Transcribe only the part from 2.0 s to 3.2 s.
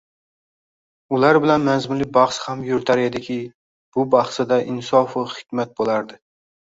bahs ham yuritar